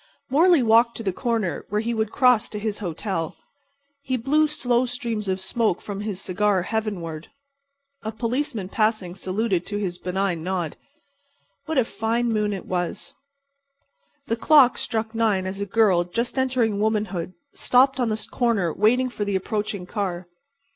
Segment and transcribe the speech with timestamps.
[0.31, 3.35] Morley walked to the corner where he would cross to his hotel.
[4.01, 7.27] He blew slow streams of smoke from his cigar heavenward.
[8.01, 10.75] A policeman passing saluted to his benign nod.
[11.67, 13.13] What a fine moon it was.
[14.25, 19.07] The clock struck nine as a girl just entering womanhood stopped on the corner waiting
[19.07, 20.25] for the approaching car.